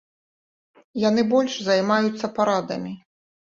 [1.09, 2.99] Яны больш займаюцца парадамі.